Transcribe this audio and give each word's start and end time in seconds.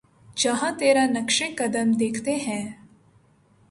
جہاں 0.37 0.71
تیرا 0.79 1.05
نقشِ 1.11 1.43
قدم 1.57 1.91
دیکھتے 1.91 2.35
ہیں 2.35 2.63